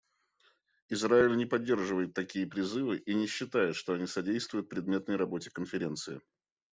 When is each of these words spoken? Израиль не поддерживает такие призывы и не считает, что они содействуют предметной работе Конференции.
Израиль 0.89 1.37
не 1.37 1.45
поддерживает 1.45 2.15
такие 2.15 2.47
призывы 2.47 2.97
и 2.97 3.13
не 3.13 3.27
считает, 3.27 3.75
что 3.75 3.93
они 3.93 4.07
содействуют 4.07 4.67
предметной 4.67 5.15
работе 5.15 5.51
Конференции. 5.51 6.19